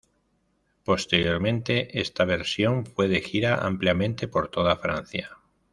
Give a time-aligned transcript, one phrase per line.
[0.83, 5.37] Posteriormente esta versión fue de gira ampliamente por toda Francia.